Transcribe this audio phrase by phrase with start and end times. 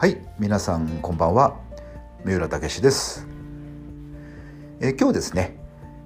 [0.00, 1.56] はい皆さんこんばんは。
[2.24, 3.26] 三浦武です、
[4.78, 5.58] え、今日ですね、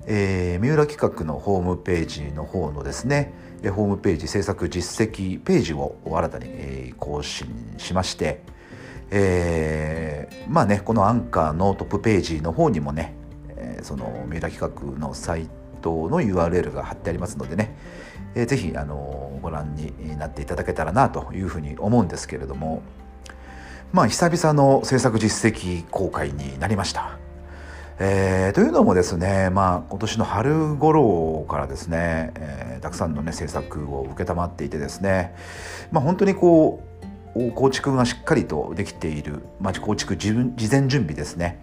[0.06, 8.40] えー、三浦企画のホームページの方のですねホームページ制作実績ページを新たに、え、更新しまして、
[9.10, 13.14] えー、まあねこのアンカーのトップページの方にもね、
[13.58, 15.50] え、その三浦企画のサイ
[15.82, 17.76] トの URL が貼ってありますのでね、
[18.34, 22.82] えー、ぜひあのご覧になっていただけたらなというふうに思うんですけれども
[23.92, 27.18] まあ久々の制作実績公開になりました。
[27.98, 35.36] えー、というのもですね、まあ、今年の春頃からですね、えー、たくさんの、ね、制作を承っていてですね、
[35.92, 36.82] まあ、本当にこ
[37.36, 41.60] う構築がしっかりとできている、まあ、構築事前準備ですね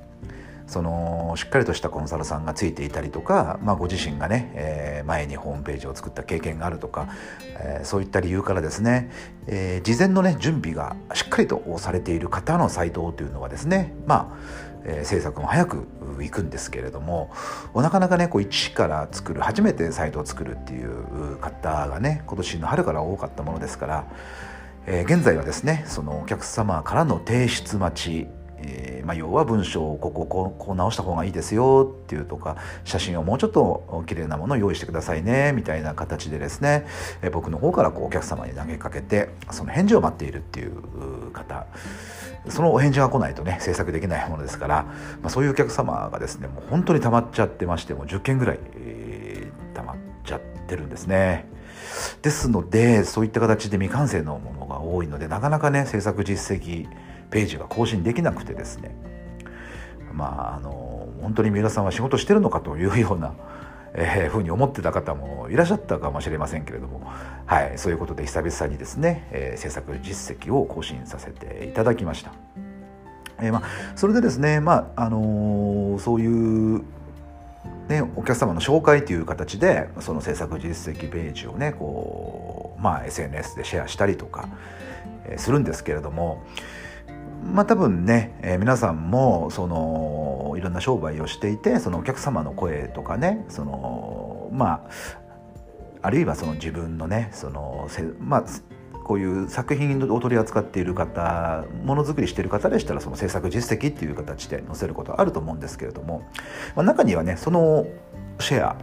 [0.69, 7.09] そのしっかりとしたコンサルさんがついていたりとか、まあ、ご自身がね、えー、前にホームページを作った経験があるとか、
[7.59, 9.09] えー、そういった理由からですね、
[9.47, 15.87] えー、事前のね準備がしっかりとされている方のサイトというのはですねまあえー、制作も早く
[16.21, 17.31] いくんですけれども
[17.75, 24.07] なかなかねこう一から作る初めてサイトを作るっていう方がね今年の春から多かったものですから、
[24.85, 36.85] えー、現在はですねそのお客様からの提出待ちえー、まあ、要は文章をこここうこう直した方がいいですよっていうとか写真をもうちょっと綺麗なものを用意してくださいねみたいな形でですね、
[37.21, 41.65] え、僕の方からこうお客様に投げかけてその返事を待っているっていう方
[42.47, 44.83] そのお返事が来ないとね制作できないものですから、
[45.21, 51.47] まあ、そういうお客様がですねもう本当に溜まっちゃってましてもう10件ぐらい、えー、溜まっちゃってるんですね。
[52.21, 56.87] ですのでそういった形で未完成のものが多いのでなかなかね制作実績
[57.31, 58.95] ページが更新できなくてですね。
[60.13, 63.33] まああの本当に三浦さんは仕事してるのかというような、
[63.93, 67.01] えー、ふうに思ってた方もいらっしゃったかもしれませんけれども、
[67.45, 72.31] はい、そういうことで久々にですね、えー、制作実績を更新させていただきました。
[73.41, 73.63] えーまあ、
[73.95, 76.83] それでですね、まああのー、そういう
[77.87, 84.47] ね、お客様の紹介という形でその制作実績ページをねこう、まあ、SNS でシェアしたりとか、
[85.25, 86.43] えー、するんですけれども、
[87.43, 94.89] まあ多分ね、えー、皆さんもそのいろんな商売をしていてそのお客様の声とかねそのまあ
[96.01, 98.45] あるいはその自分のねそのせまあ
[99.09, 106.21] こういう作品を取り扱っている方ものづくりしている方でしたらその制作実績っていう形で載せることはあると思うんですけれども、
[106.75, 107.87] まあ、中にはねその
[108.39, 108.75] シェア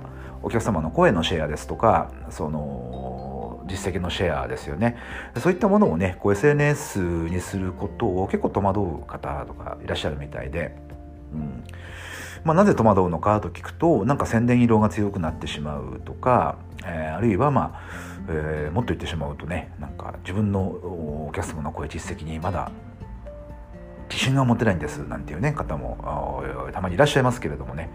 [0.42, 2.95] お客様の声のシェアですとかその
[3.66, 4.96] 実績のシェアですよね。
[5.38, 10.76] そういったものをねこう SNS にすることを結構戸惑う方とかいらっしゃるみたいで、
[11.32, 11.64] うん。
[12.44, 17.80] まあ、なぜ戸惑うのかと聞くとなんか宣伝色が強くなってしまうとか、えー、あるいはまあ、
[18.28, 22.70] えー、もっと言ってしまうとねなんか自分のお客様の声実績にまだ
[24.08, 27.90] 自信が持てないんですなんていうね方もたまにいらっしゃいますけれどもね。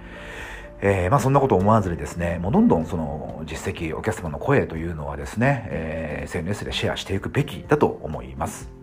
[0.82, 8.81] えー、まあ、そんなこと思わずにですねもうどんどんその実績お客様の声というのはですね、えー、SNS でシェアしていくべきだと思います。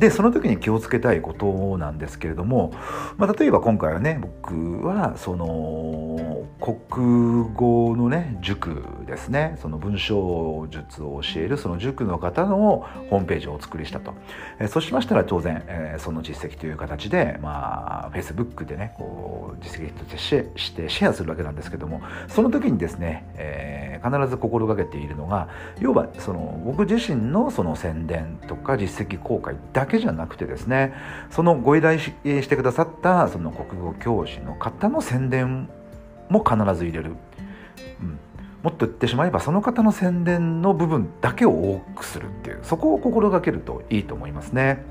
[0.00, 2.72] でその時に気をつけたいことなんですけれども、
[3.18, 9.58] まあ、例えば今回はね僕はその国語のね塾ですね。
[9.60, 14.14] その文章術を教えるその塾の方のホームページをお作りしたと、
[14.58, 30.94] えそうしましたら当然、えその実績という形でまあ Facebook でねこう実績としてしてシェアするわけなんですけどもその時にですね、えー、必ず心がけているのが要はその僕自身のその宣伝とか実績公開だけけじゃなくてですね
[31.30, 35.68] そのご依頼してくださったその国語教師の方の宣伝
[36.28, 37.16] も必ず入れる、
[38.00, 38.18] うん、
[38.62, 42.60] もっと言ってしまえばその方の宣伝の部分だけを多くするっていう。
[42.62, 44.84] そこを心がけるといいと思いますね。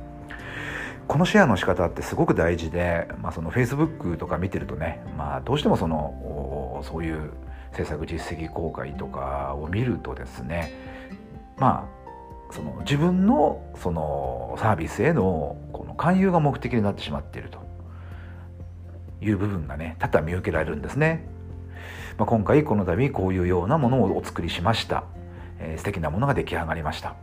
[1.08, 7.32] このシェアの仕方ってすごく大事で、まあ、その Facebook とか見てるとね、まあ、どうしてもそのそういう
[7.74, 10.72] 制作実績公開とかを見るとですね
[11.58, 11.99] まあ
[12.52, 17.60] その自分のそのサービスへのこの勧誘が目的になってしまっていると
[19.22, 21.28] いう部分がね多々見受けられるんですね。
[22.18, 25.06] まあ、今回この度こういうようなものをお作りしました、
[25.60, 27.16] えー、素敵なものが出来上がりました。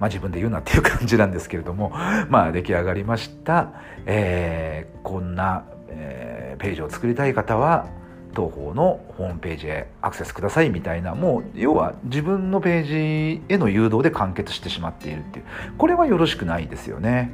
[0.00, 1.92] まあ、自分で言うなっていう感じなんですけれども、
[2.28, 3.70] まあ、出来上がりました、
[4.04, 7.86] えー、こんな、えー、ページを作りたい方は
[8.32, 15.44] 当方のホームページへアクセスくださいみたいなもう要は自分のページへの誘導で完結してしまっているっていう
[15.78, 17.32] これはよろしくないですよね。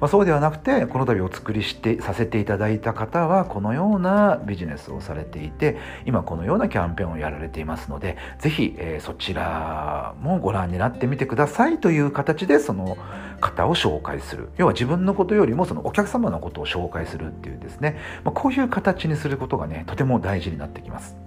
[0.00, 12.96] まあ、そうではなくてこの度お作りしてさせていただいた方はこのようなビジネスをされていて今このようなキャンペーンをやられていますのでぜひ、えー、そちらもご覧になってみてくださいという形でその
[13.40, 21.25] 方を紹介する要は自分のことよりもそのお客様のことを紹介するっていうですね、まあ、こういう形にすることがねとても大事になってきます。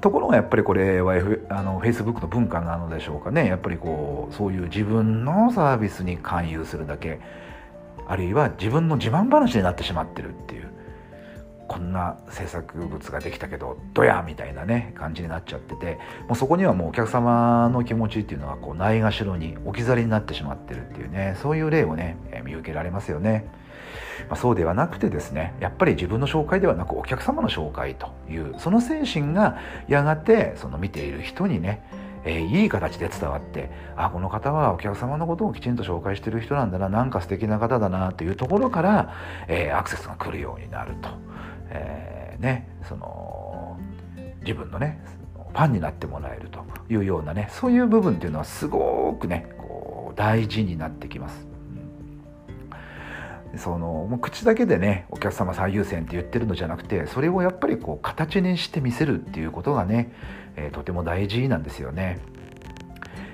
[0.00, 3.46] ところがやっぱりこれは、F、あの Facebook の文化なのでしょうかね。
[3.46, 7.20] やっぱりこうそういう自分のサービスに勧誘するだけ。
[8.08, 10.30] あるいは自分の自慢話になってしまってる。
[10.30, 10.32] っ
[11.70, 23.46] こんな制作物ができたけどどやみたいなね感じになっちゃっててもうそこにはもうお客様の気持ちっていうのはこうないがしろに置き去りになってしまってるっていうねそういう例をね見受けられますよね。
[24.28, 31.84] まあ、そうではなくてですねやっぱり自分の紹介ではなくお客様の紹介というその精神がやがてその見ている人にね
[32.24, 39.14] えー、いい形で伝わってあこの方はお客様のことをきちんと紹介してる人なんだななんか素敵な方だなというところから、
[39.48, 41.08] えー、アクセスが来るようになると、
[41.70, 43.78] えー、ねその
[44.42, 45.02] 自分のね
[45.52, 51.50] ファンになってもらえるというようなねそういう部分っていうのはすごくねこう大事になってきます。
[53.56, 60.12] そのもう口だけでねお客様最優先って言ってるのじゃなくてそれをやっぱりこう形にして見せるっていうことがね、
[60.54, 62.20] えー、とても大事なんですよね。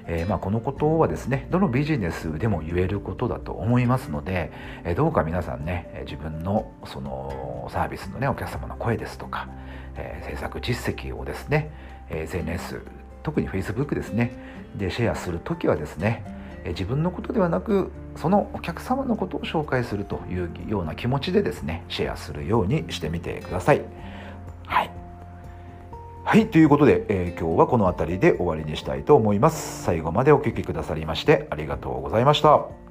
[0.09, 4.53] えー、まあ、このことはですねどのビジネスでも言えることだと思いますので、
[4.85, 9.49] えー、どうか皆さんね自分のそのサービスのねお客様の声ですとか、
[9.97, 11.71] えー、制作実績をですね
[12.11, 12.81] SNS
[13.23, 14.33] 特に Facebook ですね
[14.77, 16.37] でシェアする時はですね
[16.69, 23.73] 自分のことではなくそのお客様のことを紹介するというような気持ちでですねシェアするようにしてみてくださ。
[23.75, 23.83] い、
[26.37, 29.85] はい、ということで、えー、今日はこの辺りで終わりにしたいと思います。
[29.85, 32.86] 最後までお聴きくださりましてありがとうございました。